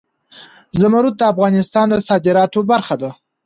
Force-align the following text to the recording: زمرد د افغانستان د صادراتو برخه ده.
زمرد 0.79 1.13
د 1.17 1.21
افغانستان 1.33 1.85
د 1.91 1.95
صادراتو 2.07 2.59
برخه 2.71 2.95
ده. 3.01 3.11